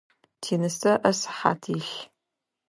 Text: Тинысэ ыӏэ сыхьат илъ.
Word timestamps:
Тинысэ 0.41 0.91
ыӏэ 1.09 1.11
сыхьат 1.19 1.61
илъ. 1.75 1.95